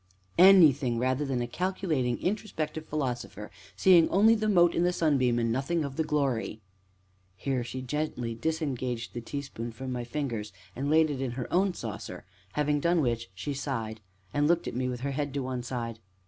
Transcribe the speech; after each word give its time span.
"Anything 0.39 0.97
rather 0.97 1.25
than 1.27 1.43
a 1.43 1.47
calculating, 1.47 2.17
introspective 2.23 2.87
philosopher, 2.87 3.51
seeing 3.75 4.09
only 4.09 4.33
the 4.33 4.49
mote 4.49 4.73
in 4.73 4.81
the 4.81 4.91
sunbeam, 4.91 5.37
and 5.37 5.51
nothing 5.51 5.83
of 5.85 5.95
the 5.95 6.03
glory." 6.03 6.59
Here 7.37 7.63
she 7.63 7.83
gently 7.83 8.33
disengaged 8.33 9.13
the 9.13 9.21
teaspoon 9.21 9.71
from 9.71 9.91
my 9.91 10.03
fingers 10.03 10.53
and 10.75 10.89
laid 10.89 11.11
it 11.11 11.21
in 11.21 11.33
her 11.37 11.45
own 11.53 11.75
saucer, 11.75 12.25
having 12.53 12.79
done 12.79 12.99
which 13.01 13.29
she 13.35 13.53
sighed, 13.53 14.01
and 14.33 14.47
looked 14.47 14.67
at 14.67 14.75
me 14.75 14.89
with 14.89 15.01
her 15.01 15.11
head 15.11 15.35
to 15.35 15.43
one 15.43 15.61
side. 15.61 15.99